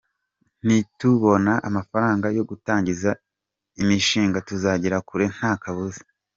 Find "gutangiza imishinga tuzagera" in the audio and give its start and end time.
2.49-4.97